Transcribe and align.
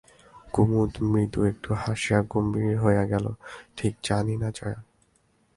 কুমুদ 0.53 0.91
মৃদু 1.11 1.39
একটু 1.43 1.69
হাসিয়াই 1.73 2.23
গম্ভীর 2.29 2.75
হইয়া 2.83 3.05
গেল, 3.05 3.25
ঠিক 3.77 3.93
জানি 4.03 4.35
না 4.37 4.49
জয়া। 4.55 4.79